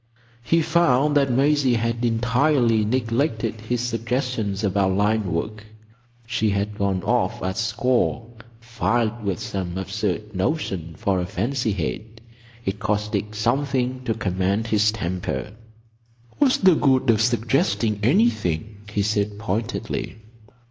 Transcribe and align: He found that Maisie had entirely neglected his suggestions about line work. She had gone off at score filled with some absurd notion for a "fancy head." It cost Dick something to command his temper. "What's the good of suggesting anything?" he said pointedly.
He 0.41 0.63
found 0.63 1.15
that 1.15 1.29
Maisie 1.31 1.75
had 1.75 2.03
entirely 2.03 2.83
neglected 2.83 3.61
his 3.61 3.81
suggestions 3.81 4.63
about 4.63 4.93
line 4.93 5.31
work. 5.31 5.63
She 6.25 6.49
had 6.49 6.75
gone 6.79 7.03
off 7.03 7.43
at 7.43 7.55
score 7.55 8.25
filled 8.59 9.23
with 9.23 9.37
some 9.39 9.77
absurd 9.77 10.35
notion 10.35 10.95
for 10.97 11.19
a 11.19 11.27
"fancy 11.27 11.73
head." 11.73 12.19
It 12.65 12.79
cost 12.79 13.11
Dick 13.11 13.35
something 13.35 14.03
to 14.05 14.15
command 14.15 14.65
his 14.65 14.91
temper. 14.91 15.51
"What's 16.39 16.57
the 16.57 16.73
good 16.73 17.11
of 17.11 17.21
suggesting 17.21 17.99
anything?" 18.01 18.77
he 18.91 19.03
said 19.03 19.37
pointedly. 19.37 20.17